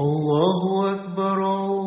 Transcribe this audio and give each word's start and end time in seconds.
الله 0.00 0.92
أكبر 0.94 1.38
الله 1.56 1.85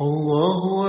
الله 0.00 0.87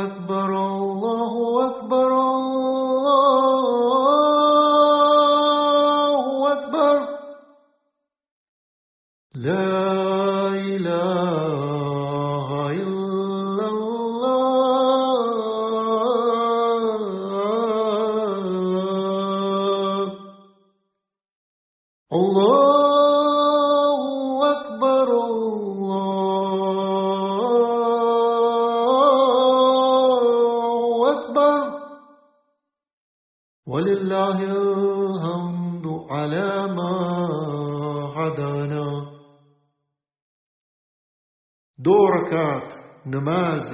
دو 41.83 42.07
رکعت 42.07 42.73
نماز 43.05 43.73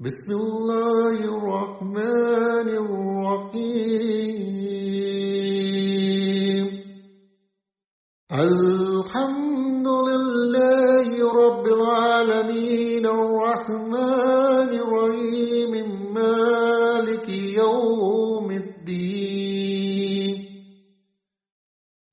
بسم 0.00 0.32
الله 0.32 1.36
الرحمن 1.36 2.68
الرحيم. 2.68 3.96
الحمد 8.32 9.75
الرحمن 13.70 14.70
الرحيم 14.78 15.72
مالك 16.14 17.28
يوم 17.28 18.50
الدين. 18.50 20.34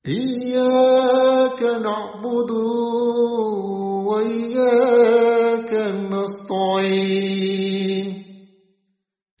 إياك 0.06 1.62
نعبد 1.62 2.50
وإياك 4.08 5.72
نستعين. 6.12 7.44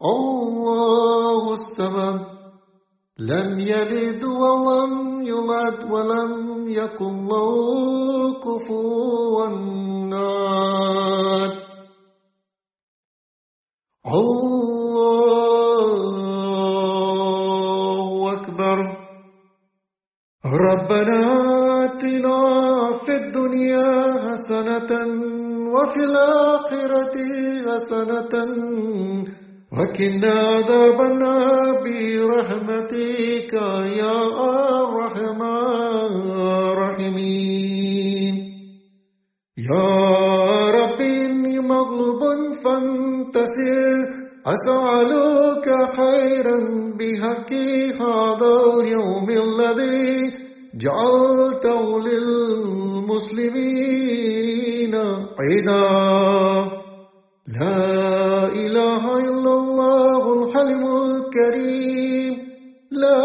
الله 0.03 1.53
الصمد 1.53 2.21
لم 3.19 3.59
يلد 3.59 4.23
ولم 4.25 5.21
يولد 5.21 5.91
ولم 5.91 6.69
يكن 6.69 7.27
له 7.27 7.49
كفوا 8.45 9.47
أحد. 9.47 10.47
الله 17.07 18.33
أكبر. 18.33 18.77
ربنا 20.45 21.21
آتنا 21.83 22.39
في 23.05 23.13
الدنيا 23.15 23.91
حسنة 24.23 24.91
وفي 25.75 26.01
الآخرة 26.03 27.15
حسنة 27.67 28.33
وقنا 29.71 30.35
عذاب 30.51 30.99
برحمتك 31.83 33.53
يا 34.01 34.17
أرحم 34.87 35.41
الراحمين. 36.87 38.33
يا 39.57 39.91
رب 40.71 40.99
إني 41.01 41.55
مغلوب 41.59 42.21
فانتصر 42.67 43.95
أسألك 44.47 45.67
خيرا 45.99 46.57
بحق 46.99 47.51
هذا 48.01 48.53
اليوم 48.79 49.27
الذي 49.29 50.11
جعلته 50.83 51.83
للمسلمين 52.07 53.23
عيدا. 55.39 55.87
لا 57.59 57.81
إله 58.63 59.03
إلا 59.27 59.51
الله 59.61 60.23
الحلم 60.37 60.83
الكريم. 61.07 62.33
لا 62.91 63.23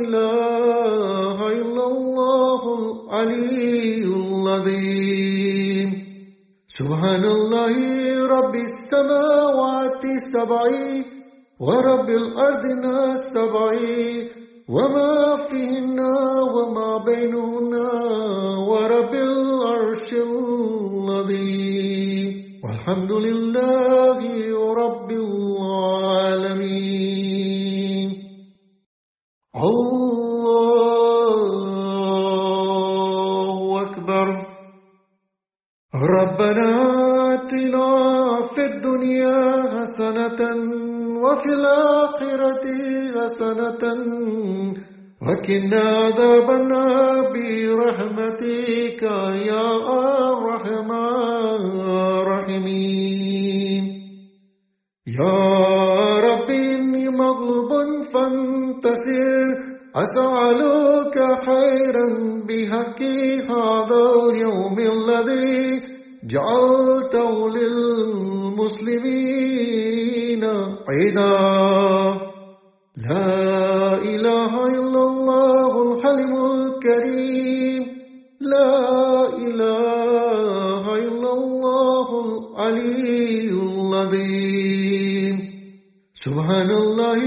إله 0.00 1.38
إلا 1.46 1.84
الله 1.94 2.62
العلي 2.78 3.59
سبحان 6.80 7.24
الله 7.24 7.76
رب 8.36 8.54
السماوات 8.56 10.04
السبع 10.04 10.62
ورب 11.60 12.08
الأرض 12.10 12.64
السبع 12.64 13.72
وما 14.68 15.36
فيهن 15.50 15.98
وما 16.54 17.04
بينهن 17.04 17.74
ورب 18.70 19.14
العرش 19.14 20.08
العظيم 21.32 22.28
والحمد 22.64 23.12
لله 23.12 24.18
خيرا 61.48 62.06
بحق 62.48 63.00
هذا 63.50 64.04
اليوم 64.30 64.76
الذي 64.78 65.82
جعلته 66.24 67.48
للمسلمين 67.48 69.02
عيدا. 70.88 71.34
لا 72.96 73.94
إله 74.12 74.52
إلا 74.66 75.02
الله 75.10 75.72
الحليم 75.82 76.32
الكريم. 76.34 77.82
لا 78.40 78.72
إله 79.46 80.84
إلا 80.94 81.30
الله 81.40 82.08
العلي 82.24 83.48
العظيم. 83.50 85.34
سبحان 86.14 86.70
الله 86.70 87.20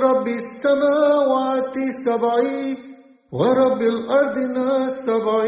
رب 0.00 0.26
السماوات 0.28 1.74
السبع 1.76 2.34
ورب 3.32 3.82
الأرض 3.82 4.36
السبع 4.86 5.44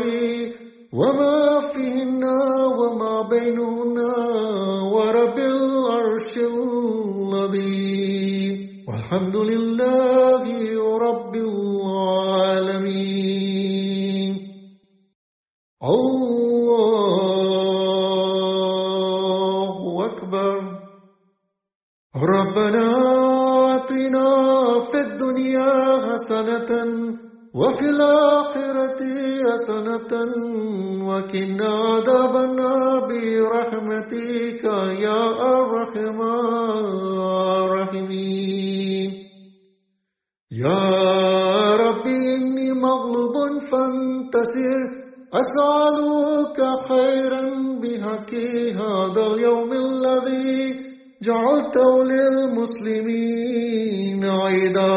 وما 0.93 1.61
فيهن 1.73 2.25
وما 2.79 3.29
بينهن 3.31 3.99
ورب 4.93 5.39
العرش 5.39 6.37
العظيم 7.19 7.89
والحمد 8.89 9.37
لله 9.37 10.45
رب 10.99 11.35
العالمين. 11.37 12.79
وقنا 31.09 31.71
عذاب 31.87 32.35
النار 32.45 33.09
برحمتك 33.09 34.65
يا 35.05 35.23
أرحم 35.55 36.19
الراحمين 37.89 39.11
يا 40.53 40.85
رب 41.75 42.07
إني 42.07 42.69
مغلوب 42.73 43.35
فانتصر 43.71 44.83
أسألك 45.33 46.59
خيرا 46.89 47.43
بحق 47.83 48.33
هذا 48.81 49.23
اليوم 49.27 49.71
الذي 49.73 50.57
جعلته 51.23 51.91
للمسلمين 53.09 53.59
عيدا. 54.25 54.97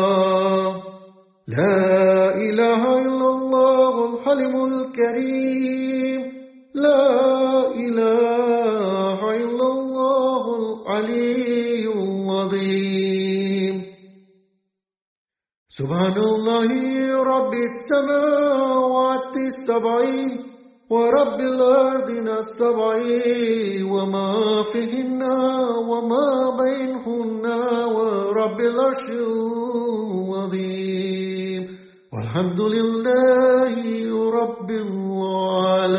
لا 1.47 2.35
إله 2.35 2.81
إلا 3.01 3.20
الحليم 4.31 4.55
الكريم. 4.65 6.21
لا 6.75 7.03
إله 7.75 9.19
إلا 9.19 9.67
الله 9.75 10.43
العلي 10.59 11.83
العظيم. 11.85 13.75
سبحان 15.67 16.17
الله 16.17 16.71
رب 17.23 17.53
السماوات 17.53 19.35
السبع 19.35 19.99
ورب 20.91 21.39
الأرض 21.39 22.09
السبع 22.11 22.99
وما 23.91 24.31
فيهن 24.71 25.21
وما 25.91 26.27
بينهن 26.61 27.45
ورب 27.95 28.59
العرش 28.59 29.05
العظيم. 29.11 30.80
والحمد 32.31 32.61
لله 32.61 33.75
رب 34.31 34.69
العالمين. 34.71 35.91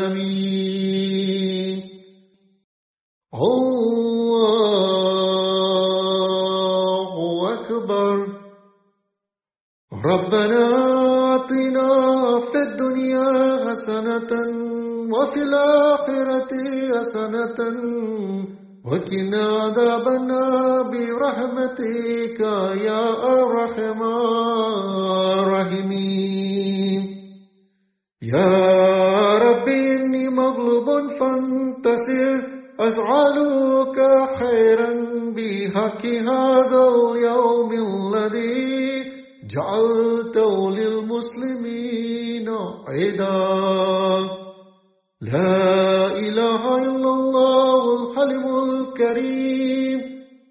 الله 6.13 7.13
أكبر. 7.53 8.15
ربنا 10.05 10.63
آتنا 11.35 11.89
في 12.49 12.59
الدنيا 12.67 13.31
حسنة 13.65 14.31
وفي 15.13 15.39
الآخرة 15.49 16.51
حسنة 16.93 17.59
وقنا 18.89 19.45
عذاب 19.61 20.05
النار 20.07 20.81
برحمتك 20.91 22.02
للمسلمين 41.13 42.49
عيدا. 42.87 43.37
لا 45.21 46.07
إله 46.07 46.63
إلا 46.85 47.09
الله 47.13 47.81
الحليم 48.01 48.45
الكريم. 48.69 49.99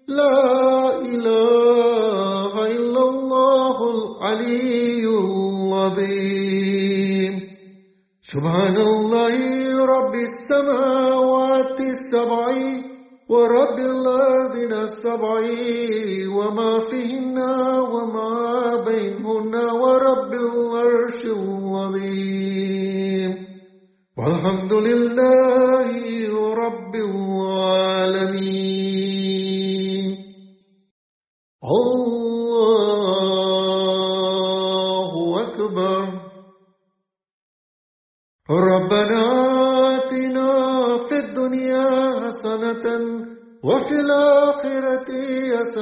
لا 0.07 0.99
إله 0.99 2.53
إلا 2.67 3.01
الله 3.09 3.77
العلي 3.91 5.05
العظيم. 5.59 7.33
سبحان 8.21 8.77
الله 8.77 9.37
رب 9.85 10.15
السماوات 10.15 11.79
السبع. 11.79 12.47
ورب 13.29 13.79
الأرض 13.79 14.55
السبع 14.55 15.41
وما 16.37 16.79
فيهن 16.91 17.39
وما 17.93 18.83
بينهن 18.85 19.55
ورب 19.55 20.33
العرش 20.33 21.25
العظيم. 21.25 23.31
والحمد 24.17 24.73
لله 24.73 25.91
رب 26.53 26.95
العالمين. 26.95 27.43
الله 31.63 32.82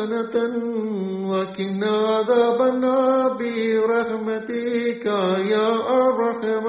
حسنة 0.02 0.36
وقنا 1.30 1.94
عذاب 2.08 2.60
النار 2.62 3.38
برحمتك 3.40 5.06
يا 5.54 5.70
أرحم 6.06 6.66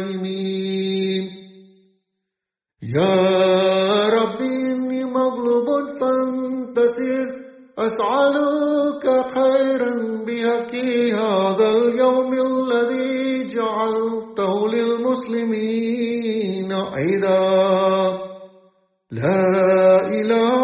الراحمين. 0.00 1.24
يا 2.94 4.08
رب 4.08 4.40
إني 4.40 5.04
مغلوب 5.04 5.68
فانتصر 6.00 7.26
أسألك 7.78 9.04
خيرا 9.36 9.92
بحق 10.26 10.74
هذا 11.20 11.68
اليوم 11.70 12.30
الذي 12.32 13.48
جعلته 13.48 14.52
للمسلمين 14.68 16.70
عيدا. 16.72 17.50
لا 19.12 20.06
إله 20.06 20.59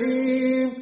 الكريم. 0.00 0.72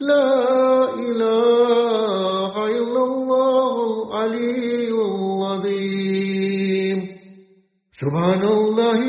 لا 0.00 0.94
إله 0.94 2.66
إلا 2.66 3.04
الله 3.04 3.74
العلي 3.86 4.90
العظيم. 4.90 6.98
سبحان 7.92 8.42
الله 8.42 9.00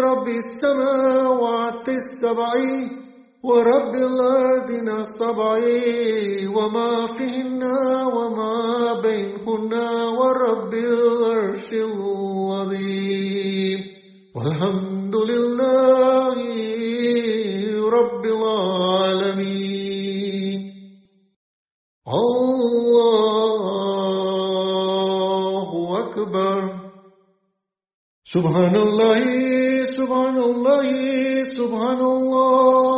رب 0.00 0.28
السماوات 0.28 1.88
السبع 1.88 2.52
ورب 3.44 3.94
الأرض 3.94 4.70
السبع 4.70 5.58
وما 6.56 7.06
فيهن 7.12 7.62
وما 8.16 9.00
بينهن 9.02 9.72
ورب 10.18 10.74
العرش 10.74 11.72
العظيم. 11.72 13.78
والحمد 14.36 14.85
أكبر 26.20 26.60
سبحان 28.24 28.76
الله 28.76 29.20
سبحان 29.84 30.36
الله 30.38 30.88
سبحان 31.44 32.00
الله 32.00 32.92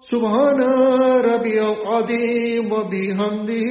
سبحان 0.00 0.60
ربي 1.28 1.58
العظيم 1.62 2.72
وبحمده 2.72 3.68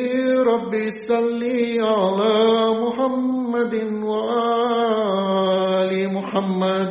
ربي 0.51 0.85
صل 0.91 1.41
على 1.81 2.37
محمد 2.83 3.73
وآل 4.03 5.91
محمد 6.13 6.89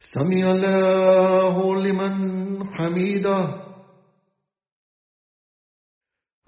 سمع 0.00 0.44
الله 0.52 1.54
لمن 1.76 2.14
حميده 2.74 3.42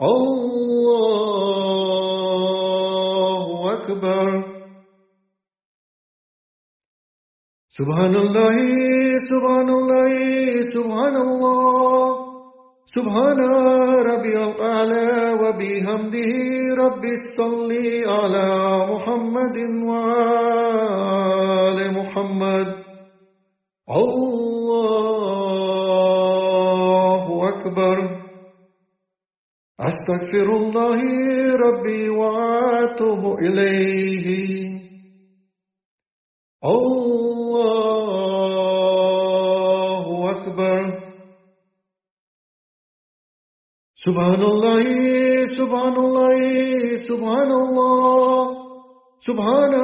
الله 0.00 1.35
أكبر 3.90 4.26
سبحان 7.78 8.14
الله 8.16 8.56
سبحان 9.30 9.68
الله 9.78 10.12
سبحان 10.74 11.16
الله 11.16 12.06
سبحان 12.96 13.40
ربي 14.10 14.34
الأعلى 14.36 15.08
وبحمده 15.42 16.32
ربي 16.82 17.12
صل 17.36 17.70
على 18.08 18.48
محمد 18.92 19.56
وآل 19.90 21.78
محمد 21.98 22.68
الله 26.26 27.26
أكبر 27.48 27.96
أستغفر 29.86 30.48
الله 30.56 31.00
ربي 31.56 32.08
وأتوب 32.08 33.38
إليه. 33.38 34.26
الله 38.46 40.30
أكبر. 40.30 41.06
سبحان 44.06 44.42
الله 44.42 44.84
سبحان 45.58 45.96
الله 45.96 46.38
سبحان 47.10 47.50
الله 47.50 48.56
سبحان 49.18 49.74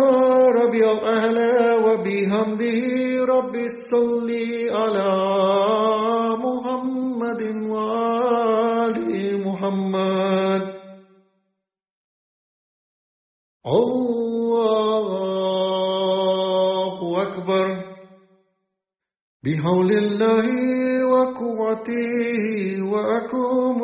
ربي 0.61 0.83
الأعلى 0.91 1.55
وبحمده 1.85 2.79
ربي 3.35 3.65
صل 3.91 4.29
على 4.71 5.09
بحول 19.63 19.91
الله 19.91 20.47
وقوته 21.07 22.83
وأقوم 22.83 23.81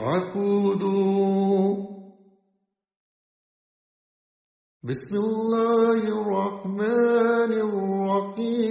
عقود 0.00 0.82
بسم 4.84 5.14
الله 5.16 6.00
الرحمن 6.20 7.52
الرحيم. 7.68 8.64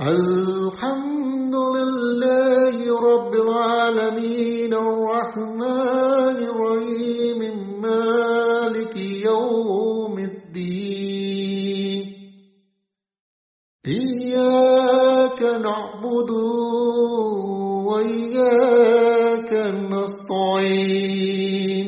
الحمد 0.00 1.54
لله 1.76 2.76
رب 3.10 3.32
العالمين. 3.34 4.74
إياك 13.88 15.40
نعبد 15.42 16.30
وإياك 17.88 19.52
نستعين. 19.92 21.86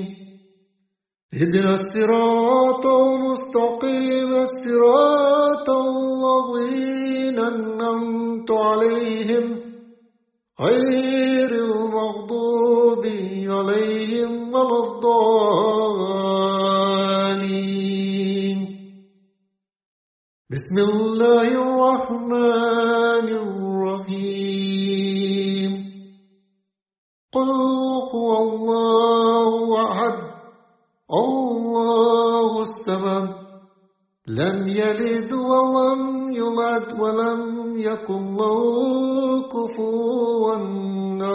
اهدنا 1.34 1.74
الصراط 1.74 2.84
المستقيم 2.86 4.30
الصراط 4.34 5.68
الذين 5.70 7.38
أنعمت 7.38 8.50
عليهم 8.50 9.60
غير 10.60 11.69
بسم 20.50 20.74
الله 20.78 21.46
الرحمن 21.62 23.26
الرحيم. 24.02 24.50
قل 27.32 27.50
هو 28.14 28.30
الله 28.42 29.54
أحد. 29.86 30.18
الله 31.14 32.62
السبب 32.62 33.30
لم 34.26 34.68
يلد 34.68 35.30
ولم 35.38 36.30
يولد 36.34 37.00
ولم 37.00 37.78
يكن 37.78 38.22
له 38.34 38.58
كفوا 39.54 40.56
أحد. 41.22 41.30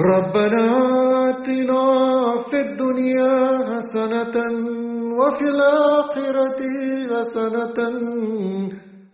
ربنا 0.00 0.66
آتنا 1.28 1.84
في 2.50 2.56
الدنيا 2.56 3.36
حسنة 3.68 4.36
وفي 5.20 5.46
الآخرة 5.54 6.60
حسنة 7.10 7.78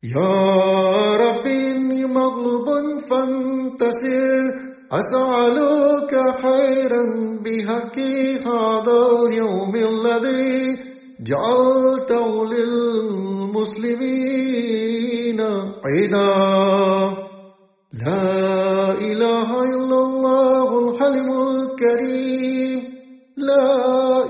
يا 0.03 1.15
رب 1.15 1.45
إني 1.45 2.05
مغلوب 2.05 2.67
فانتصر 3.09 4.43
أسألك 4.91 6.13
خيرا 6.43 7.03
بحق 7.43 7.97
هذا 8.47 8.99
اليوم 9.27 9.73
الذي 9.75 10.70
جعلته 11.21 12.45
للمسلمين 12.45 13.71
عيدا. 15.85 16.33
لا 18.05 18.91
إله 18.97 19.49
إلا 19.63 19.97
الله 20.07 20.69
الحليم 20.83 21.29
الكريم. 21.29 22.79
لا 23.37 23.69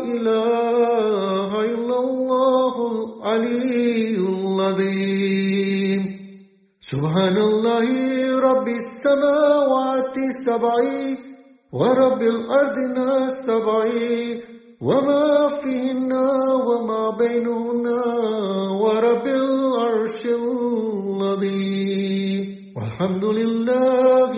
إله 0.04 1.52
إلا 1.62 1.98
الله 2.00 2.76
العلي 2.92 4.16
العظيم. 4.20 6.00
سبحان 6.82 7.38
الله 7.40 7.88
رب 8.38 8.68
السماوات 8.68 10.16
السبع 10.18 10.76
ورب 11.72 12.22
الأرض 12.22 12.78
السبع. 13.32 13.86
وما 14.82 15.62
فيهن 15.62 16.12
وما 16.68 17.04
بينهن 17.18 17.86
ورب 18.82 19.26
العرش 19.28 20.26
العظيم 20.26 21.94
والحمد 22.76 23.26
لله 23.26 24.34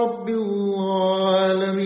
رب 0.00 0.28
العالمين. 0.28 1.76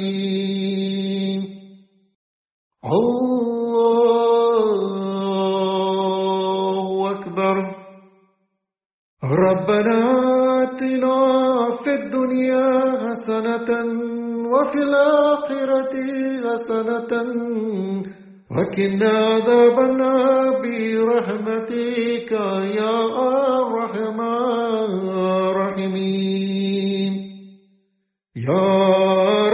الله 6.00 7.10
أكبر. 7.10 7.56
ربنا 9.24 9.98
آتنا 10.62 11.16
في 11.82 11.90
الدنيا 12.00 12.68
حسنة 13.04 13.70
وفي 14.52 14.80
الآخرة 14.82 15.94
حسنة 16.44 17.12
وكنا 18.50 19.10
عذابنا 19.10 20.14
برحمتك 20.62 22.30
يا 22.80 22.96
أرحم 23.62 24.18
الراحمين. 25.70 27.12
يا 28.36 28.66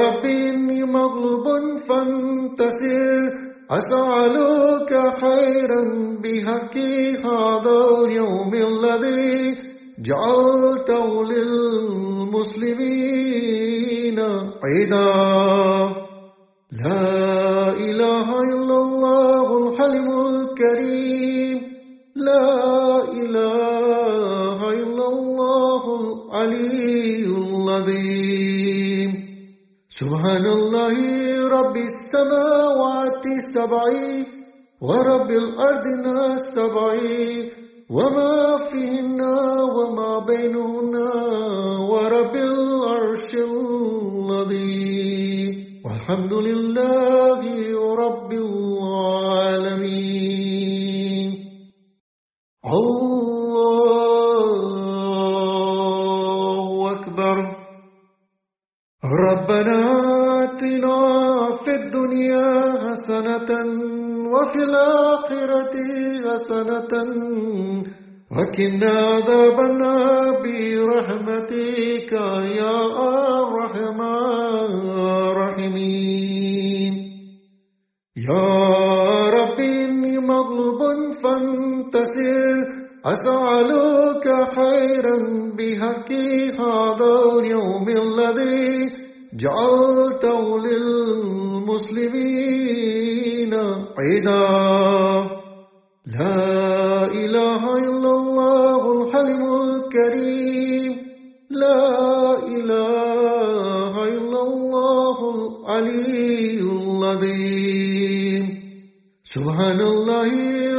رب 0.00 0.24
إني 0.24 0.80
مغلوب 0.84 1.46
فانتصر 1.88 3.30
أسألك 3.70 4.92
خيرا 5.20 5.82
بحق 6.22 6.76
هذا 7.26 7.78
اليوم 8.00 8.52
الذي 8.54 9.36
جعلته 10.00 11.06
للمسلمين. 11.32 12.48
عيداً 14.64 15.75
سبحان 30.26 30.46
الله 30.46 30.98
رب 31.46 31.76
السماوات 31.76 33.24
السبع 33.26 33.84
ورب 34.82 35.30
الأرض 35.30 35.86
السبع 36.34 36.94
وما 37.90 38.34
فيهن 38.70 39.20
وما 39.76 40.18
بينهن 40.26 40.94
ورب 41.90 42.34
العرش 42.34 43.34
العظيم. 44.14 45.50
والحمد 45.86 46.32
لله 46.34 46.75
مغلوب 80.66 81.12
فانتصر 81.22 82.56
أسألك 83.04 84.26
خيرا 84.58 85.16
بحق 85.58 86.10
هذا 86.60 87.14
اليوم 87.38 87.86
الذي 87.88 88.92
جعلته 89.34 90.42
للمسلمين 90.58 91.92
عيدا. 93.98 94.48
لا 96.18 97.04
إله 97.04 97.62
إلا 97.86 98.10
الله 98.20 98.82
الحليم 98.96 99.42
الكريم. 99.62 100.92
لا 101.50 101.82
إله 102.42 103.94
إلا 104.04 104.40
الله 104.50 105.18
العلي 105.34 106.60
العظيم. 106.60 107.45
سبحان 109.36 109.80
الله 109.80 110.30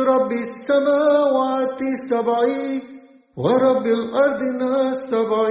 رب 0.03 0.31
السماوات 0.31 1.79
السبع 1.93 2.39
ورب 3.37 3.85
الأرض 3.85 4.41
السبع 4.41 5.47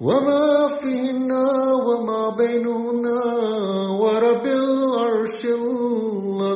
وما 0.00 0.46
فيهن 0.80 1.30
وما 1.86 2.22
بينهن 2.40 3.06
ورب 4.02 4.44
العرش 4.46 5.40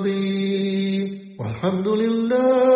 العظيم 0.08 1.04
والحمد 1.40 1.88
لله 1.88 2.75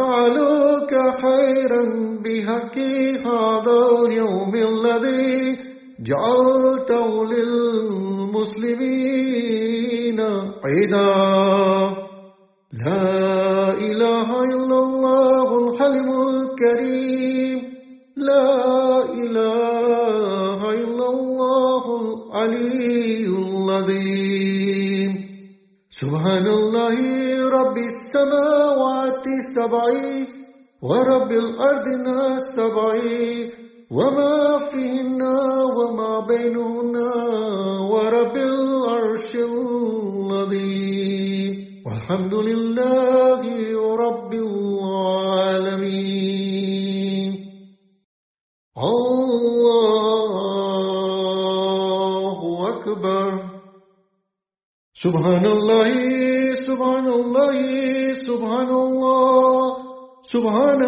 أسألك 0.00 0.92
خيرا 1.24 1.82
بحق 2.24 2.76
هذا 3.26 3.80
اليوم 4.06 4.52
الذي 4.54 5.58
جعلته 6.00 7.08
للمسلمين 7.24 8.60
عيدا. 10.64 11.12
لا 12.84 13.72
إله 13.88 14.28
إلا 14.42 14.78
الله 14.86 15.48
الحليم 15.64 16.08
الكريم. 16.32 17.58
لا 18.16 18.50
إله 19.04 20.60
إلا 20.70 21.06
الله 21.16 21.84
العلي 22.00 23.26
العظيم. 23.26 24.09
سبحان 26.00 26.46
الله 26.48 26.96
رب 27.52 27.76
السماوات 27.78 29.24
السبع 29.26 29.84
ورب 30.82 31.30
الأرض 31.32 31.86
السبع 32.40 32.94
وما 33.90 34.36
فيهن 34.72 35.22
وما 35.76 36.12
بينهن 36.30 36.96
ورب 37.92 38.36
العرش 38.36 39.34
العظيم 40.30 40.72
والحمد 41.86 42.34
لله 42.34 43.40
رب 44.04 44.32
العالمين 44.34 45.70
سبحان 55.00 55.46
الله 55.46 55.92
سبحان 56.68 57.06
الله 57.08 57.56
سبحان 58.12 58.70
الله 58.84 59.56
سبحان 60.28 60.82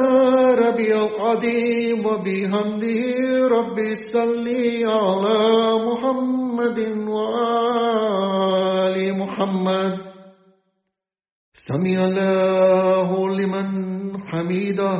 ربي 0.64 0.92
العظيم 0.92 2.06
وبحمده 2.06 3.02
ربي 3.56 3.88
صل 3.96 4.46
على 4.84 5.40
محمد 5.88 6.78
وآل 7.08 8.96
محمد. 9.18 9.94
سمع 11.54 11.98
الله 12.04 13.08
لمن 13.28 13.68
حميده 14.28 14.96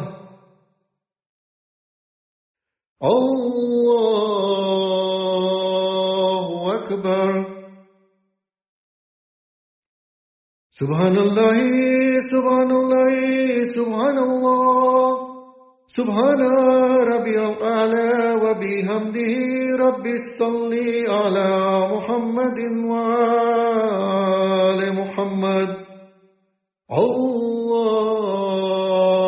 الله 5.12 6.50
أكبر 6.74 7.61
سبحان 10.80 11.16
الله 11.18 11.58
سبحان 12.32 12.70
الله 12.80 13.14
سبحان 13.76 14.18
الله 14.18 15.06
سبحان 15.96 16.40
ربي 17.12 17.36
الأعلى 17.38 18.12
وبحمده 18.42 19.34
ربي 19.84 20.14
صل 20.38 20.72
على 21.16 21.50
محمد 21.92 22.58
وآل 22.92 24.80
محمد 25.00 25.70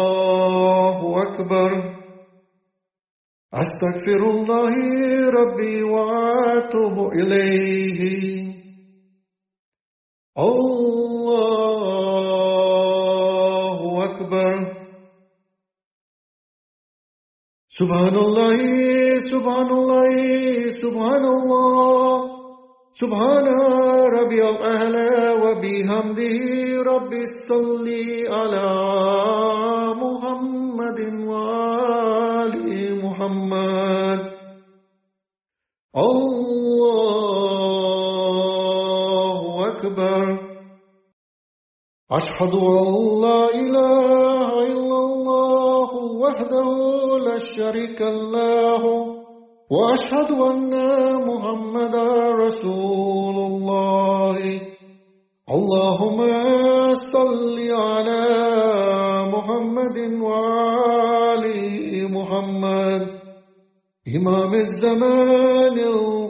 الله 0.04 1.22
أكبر 1.22 1.70
أستغفر 3.54 4.20
الله 4.30 4.74
ربي 5.30 5.82
وأتوب 5.82 6.96
إليه 7.12 8.33
الله 13.24 14.04
أكبر 14.04 14.54
سبحان 17.78 18.16
الله 18.16 18.58
سبحان 19.32 19.70
الله 19.80 20.10
سبحان 20.82 21.24
الله 21.24 22.14
سبحان 23.02 23.46
ربي 24.18 24.40
الأعلى 24.48 25.12
وبحمده 25.42 26.38
ربي 26.90 27.22
صل 27.48 27.86
على 28.30 28.68
محمد 30.04 31.00
وآل 31.30 32.54
محمد 33.04 34.20
الله 35.96 36.33
أشهد 42.14 42.54
أن 42.54 42.86
لا 43.22 43.42
إله 43.54 44.48
إلا 44.72 44.98
الله 45.06 45.90
وحده 46.22 46.68
لا 47.26 47.38
شريك 47.38 48.00
له 48.00 48.84
وأشهد 49.70 50.30
أن 50.30 50.70
محمدا 51.26 52.06
رسول 52.44 53.36
الله. 53.36 54.38
اللهم 55.50 56.18
صل 56.94 57.58
على 57.72 58.22
محمد 59.34 59.98
وآل 60.22 61.44
محمد. 62.14 63.02
إمام 64.16 64.52
الزمان 64.54 65.76
الحاضر 65.78 66.23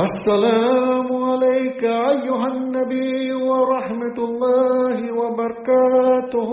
السلام 0.00 1.08
عليك 1.28 1.84
أيها 1.84 2.46
النبي 2.48 3.34
ورحمة 3.48 4.18
الله 4.28 4.98
وبركاته. 5.20 6.50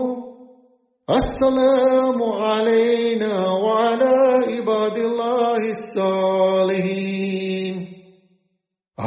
السلام 1.20 2.20
علينا 2.44 3.34
وعلى 3.66 4.16
عباد 4.52 4.98
الله 4.98 5.62
الصالحين. 5.78 7.76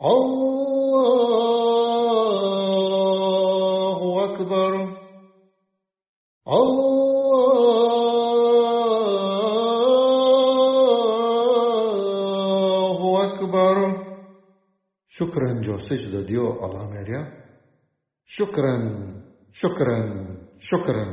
الله 0.00 0.40
أكبر. 4.24 4.72
الله 12.60 13.00
أكبر. 13.24 13.76
شكرا 15.08 15.60
جو 15.60 15.76
سجدة 15.76 16.20
ديو 16.26 16.64
الله 16.64 16.90
مريا 16.90 17.32
شكرا 18.24 18.76
شكرا 19.52 19.98
شكرا. 20.58 21.06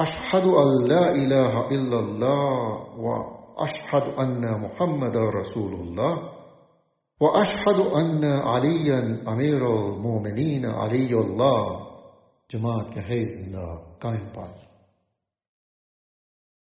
أشهد 0.00 0.44
أن 0.50 0.68
لا 0.90 1.08
إله 1.14 1.68
إلا 1.70 1.98
الله 1.98 2.98
وأشهد 2.98 4.18
أن 4.18 4.42
محمد 4.60 5.16
رسول 5.16 5.74
الله. 5.74 6.41
وأشهد 7.22 7.80
أن 7.80 8.24
عليا 8.24 9.22
أمير 9.28 9.62
المؤمنين 9.70 10.66
علي 10.66 11.14
الله. 11.14 11.80
جماعت 12.52 12.94
کے 12.94 13.00
حیث 13.08 13.28
زندہ 13.28 13.66
قائم 13.98 14.28